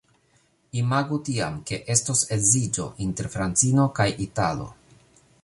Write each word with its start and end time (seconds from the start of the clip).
Imagu 0.83 1.19
tiam, 1.27 1.59
ke 1.71 1.79
estos 1.97 2.23
edziĝo 2.37 2.87
inter 3.09 3.31
francino 3.37 3.87
kaj 4.01 4.09
italo. 4.29 4.69